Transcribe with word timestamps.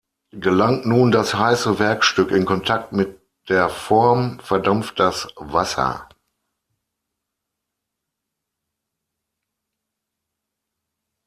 Gelangt 0.33 0.87
nun 0.87 1.11
das 1.11 1.35
heiße 1.35 1.77
Werkstück 1.77 2.31
in 2.31 2.43
Kontakt 2.43 2.91
mit 2.91 3.21
der 3.49 3.69
Form, 3.69 4.39
verdampft 4.39 4.99
das 4.99 5.27
Wasser. 5.35 6.09